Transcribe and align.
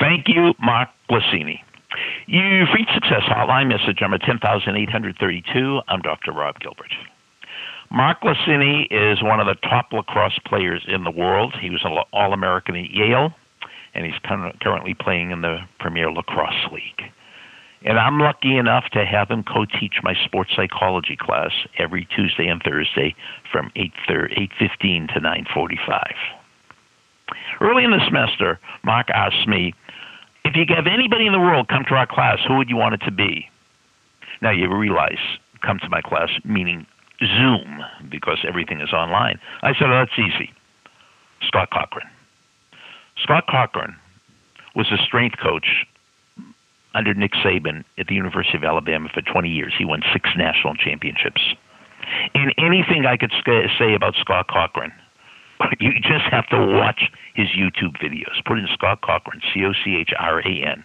Thank 0.00 0.28
you, 0.28 0.54
Mark 0.60 0.90
Glicini. 1.10 1.60
You've 2.26 2.68
reached 2.74 2.92
Success 2.94 3.22
Hotline, 3.22 3.68
message 3.68 4.00
number 4.00 4.18
10832. 4.18 5.80
I'm 5.88 6.00
Dr. 6.02 6.32
Rob 6.32 6.60
Gilbert. 6.60 6.92
Mark 7.90 8.20
Glicini 8.20 8.86
is 8.90 9.22
one 9.22 9.40
of 9.40 9.46
the 9.46 9.56
top 9.68 9.92
lacrosse 9.92 10.38
players 10.46 10.84
in 10.86 11.04
the 11.04 11.10
world. 11.10 11.54
He 11.60 11.70
was 11.70 11.80
an 11.84 11.96
All 12.12 12.32
American 12.32 12.76
at 12.76 12.90
Yale, 12.90 13.34
and 13.94 14.04
he's 14.04 14.14
currently 14.22 14.94
playing 14.94 15.32
in 15.32 15.40
the 15.40 15.60
Premier 15.80 16.12
Lacrosse 16.12 16.70
League. 16.70 17.10
And 17.82 17.98
I'm 17.98 18.18
lucky 18.18 18.56
enough 18.56 18.84
to 18.92 19.04
have 19.04 19.30
him 19.30 19.42
co-teach 19.42 19.94
my 20.02 20.14
sports 20.24 20.50
psychology 20.54 21.16
class 21.16 21.52
every 21.78 22.06
Tuesday 22.14 22.46
and 22.46 22.62
Thursday 22.62 23.14
from 23.50 23.72
8:15 23.74 25.08
to 25.14 25.20
9:45. 25.20 26.14
Early 27.60 27.84
in 27.84 27.90
the 27.90 28.04
semester, 28.06 28.58
Mark 28.84 29.08
asked 29.10 29.48
me, 29.48 29.74
if 30.44 30.56
you 30.56 30.64
could 30.66 30.76
have 30.76 30.86
anybody 30.86 31.26
in 31.26 31.32
the 31.32 31.40
world 31.40 31.68
come 31.68 31.84
to 31.88 31.94
our 31.94 32.06
class, 32.06 32.38
who 32.46 32.56
would 32.56 32.70
you 32.70 32.76
want 32.76 32.94
it 32.94 33.04
to 33.04 33.10
be? 33.10 33.48
Now 34.40 34.50
you 34.50 34.72
realize, 34.72 35.18
come 35.62 35.78
to 35.80 35.88
my 35.88 36.00
class, 36.00 36.30
meaning 36.44 36.86
Zoom, 37.20 37.82
because 38.08 38.38
everything 38.46 38.80
is 38.80 38.92
online. 38.92 39.40
I 39.62 39.72
said, 39.74 39.88
oh, 39.88 40.04
that's 40.04 40.18
easy. 40.18 40.52
Scott 41.46 41.70
Cochran. 41.70 42.08
Scott 43.22 43.44
Cochran 43.48 43.96
was 44.74 44.86
a 44.92 44.96
strength 45.04 45.38
coach 45.38 45.86
under 46.94 47.14
Nick 47.14 47.32
Saban 47.32 47.84
at 47.98 48.06
the 48.06 48.14
University 48.14 48.56
of 48.56 48.64
Alabama 48.64 49.08
for 49.12 49.22
20 49.22 49.48
years. 49.48 49.72
He 49.76 49.84
won 49.84 50.02
six 50.12 50.30
national 50.36 50.74
championships. 50.74 51.54
And 52.34 52.54
anything 52.58 53.04
I 53.06 53.16
could 53.16 53.32
say 53.44 53.94
about 53.94 54.14
Scott 54.16 54.48
Cochran, 54.48 54.92
you 55.80 55.92
just 55.94 56.24
have 56.30 56.46
to 56.48 56.58
watch 56.58 57.10
his 57.34 57.48
YouTube 57.48 57.96
videos. 58.02 58.44
Put 58.44 58.58
in 58.58 58.68
Scott 58.72 59.00
Cochran, 59.02 59.40
C 59.52 59.64
O 59.64 59.72
C 59.72 59.96
H 59.96 60.12
R 60.18 60.40
A 60.40 60.64
N. 60.64 60.84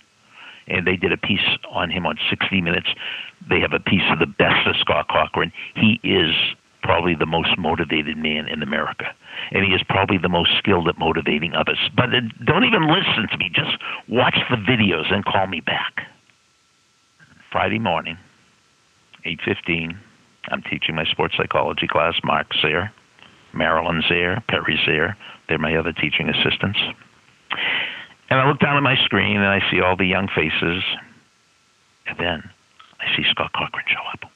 And 0.67 0.87
they 0.87 0.95
did 0.95 1.11
a 1.11 1.17
piece 1.17 1.45
on 1.69 1.89
him 1.89 2.05
on 2.05 2.17
60 2.29 2.61
Minutes. 2.61 2.87
They 3.49 3.59
have 3.59 3.73
a 3.73 3.79
piece 3.79 4.03
of 4.11 4.19
the 4.19 4.25
best 4.25 4.65
of 4.65 4.75
Scott 4.77 5.09
Cochran. 5.09 5.51
He 5.75 5.99
is 6.03 6.33
probably 6.81 7.15
the 7.15 7.25
most 7.25 7.57
motivated 7.57 8.17
man 8.17 8.47
in 8.47 8.61
America. 8.61 9.13
And 9.51 9.65
he 9.65 9.73
is 9.73 9.81
probably 9.89 10.17
the 10.17 10.29
most 10.29 10.51
skilled 10.57 10.87
at 10.87 10.97
motivating 10.99 11.53
others. 11.53 11.79
But 11.95 12.13
uh, 12.13 12.21
don't 12.45 12.65
even 12.65 12.87
listen 12.87 13.27
to 13.31 13.37
me. 13.37 13.49
Just 13.53 13.77
watch 14.07 14.37
the 14.49 14.57
videos 14.57 15.11
and 15.11 15.25
call 15.25 15.47
me 15.47 15.59
back. 15.59 16.07
Friday 17.51 17.79
morning, 17.79 18.17
8.15, 19.25 19.97
I'm 20.49 20.61
teaching 20.63 20.95
my 20.95 21.05
sports 21.05 21.35
psychology 21.37 21.87
class. 21.87 22.15
Mark's 22.23 22.57
there. 22.61 22.93
Marilyn's 23.53 24.05
there. 24.09 24.43
Perry's 24.47 24.79
there. 24.85 25.17
They're 25.47 25.57
my 25.57 25.75
other 25.75 25.93
teaching 25.93 26.29
assistants. 26.29 26.79
And 28.29 28.39
I 28.39 28.47
look 28.47 28.59
down 28.59 28.77
at 28.77 28.83
my 28.83 28.95
screen 29.05 29.37
and 29.37 29.47
I 29.47 29.59
see 29.69 29.81
all 29.81 29.95
the 29.95 30.05
young 30.05 30.27
faces. 30.27 30.83
And 32.07 32.17
then 32.17 32.49
I 32.99 33.15
see 33.15 33.23
Scott 33.29 33.51
Cochran 33.53 33.85
show 33.87 34.01
up. 34.11 34.31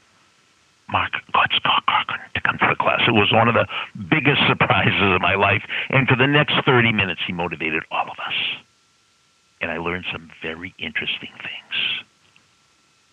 Mark 0.89 1.11
got 1.33 1.51
Scott 1.55 1.83
Cochran 1.87 2.21
to 2.35 2.41
come 2.41 2.57
to 2.59 2.67
the 2.69 2.75
class. 2.75 3.01
It 3.07 3.11
was 3.11 3.31
one 3.31 3.47
of 3.47 3.55
the 3.55 3.67
biggest 4.09 4.41
surprises 4.47 5.01
of 5.01 5.21
my 5.21 5.35
life. 5.35 5.63
And 5.89 6.07
for 6.07 6.15
the 6.15 6.27
next 6.27 6.55
30 6.65 6.93
minutes, 6.93 7.21
he 7.25 7.33
motivated 7.33 7.83
all 7.91 8.09
of 8.09 8.17
us. 8.19 8.35
And 9.59 9.71
I 9.71 9.77
learned 9.77 10.05
some 10.11 10.29
very 10.41 10.73
interesting 10.77 11.31
things. 11.41 11.96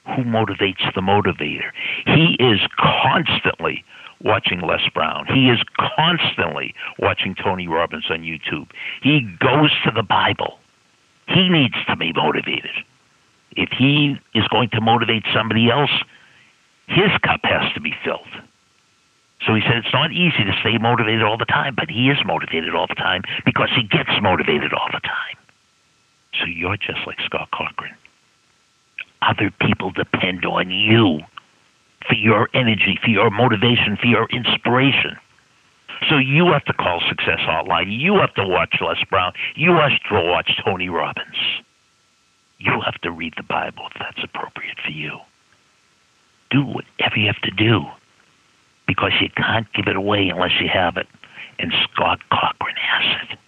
Who 0.06 0.22
motivates 0.22 0.94
the 0.94 1.00
motivator? 1.00 1.70
He 2.06 2.36
is 2.38 2.60
constantly 2.78 3.84
watching 4.22 4.60
Les 4.60 4.86
Brown. 4.92 5.26
He 5.26 5.48
is 5.48 5.60
constantly 5.78 6.74
watching 6.98 7.34
Tony 7.34 7.68
Robbins 7.68 8.06
on 8.10 8.22
YouTube. 8.22 8.68
He 9.02 9.20
goes 9.40 9.70
to 9.84 9.90
the 9.94 10.02
Bible. 10.02 10.58
He 11.28 11.48
needs 11.48 11.74
to 11.88 11.96
be 11.96 12.12
motivated. 12.12 12.72
If 13.52 13.70
he 13.70 14.18
is 14.34 14.46
going 14.48 14.70
to 14.70 14.80
motivate 14.80 15.24
somebody 15.32 15.70
else, 15.70 15.90
his 16.86 17.10
cup 17.22 17.40
has 17.44 17.72
to 17.74 17.80
be 17.80 17.94
filled. 18.04 18.28
So 19.46 19.54
he 19.54 19.62
said 19.62 19.76
it's 19.76 19.92
not 19.92 20.12
easy 20.12 20.44
to 20.44 20.52
stay 20.60 20.78
motivated 20.78 21.22
all 21.22 21.36
the 21.36 21.44
time, 21.44 21.74
but 21.74 21.90
he 21.90 22.10
is 22.10 22.18
motivated 22.24 22.74
all 22.74 22.86
the 22.86 22.94
time 22.94 23.22
because 23.44 23.68
he 23.74 23.82
gets 23.82 24.10
motivated 24.22 24.72
all 24.72 24.88
the 24.92 25.00
time. 25.00 25.36
So 26.40 26.46
you're 26.46 26.76
just 26.76 27.06
like 27.06 27.20
Scott 27.20 27.48
Cochran. 27.52 27.94
Other 29.26 29.50
people 29.60 29.90
depend 29.90 30.44
on 30.44 30.70
you 30.70 31.20
for 32.06 32.14
your 32.14 32.48
energy, 32.52 32.98
for 33.02 33.08
your 33.08 33.30
motivation, 33.30 33.96
for 33.96 34.06
your 34.06 34.26
inspiration. 34.30 35.16
So 36.08 36.18
you 36.18 36.46
have 36.52 36.64
to 36.66 36.72
call 36.74 37.00
Success 37.08 37.38
Hotline. 37.40 37.98
You 37.98 38.16
have 38.16 38.34
to 38.34 38.46
watch 38.46 38.76
Les 38.80 39.02
Brown. 39.08 39.32
You 39.54 39.72
have 39.72 39.98
to 40.10 40.20
watch 40.22 40.60
Tony 40.64 40.88
Robbins. 40.88 41.36
You 42.58 42.80
have 42.80 43.00
to 43.02 43.10
read 43.10 43.34
the 43.36 43.42
Bible 43.42 43.88
if 43.94 43.98
that's 43.98 44.22
appropriate 44.22 44.78
for 44.84 44.90
you. 44.90 45.18
Do 46.50 46.64
whatever 46.64 47.16
you 47.16 47.26
have 47.26 47.40
to 47.42 47.50
do 47.50 47.86
because 48.86 49.12
you 49.20 49.30
can't 49.30 49.72
give 49.72 49.86
it 49.86 49.96
away 49.96 50.28
unless 50.28 50.60
you 50.60 50.68
have 50.68 50.96
it. 50.96 51.06
And 51.58 51.72
Scott 51.84 52.20
Cochran 52.30 52.76
has 52.76 53.28
it. 53.30 53.38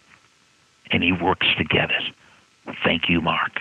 And 0.91 1.03
he 1.03 1.13
works 1.13 1.47
to 1.59 1.65
get 1.65 1.91
it. 1.91 2.75
Thank 2.85 3.09
you, 3.09 3.21
Mark. 3.21 3.61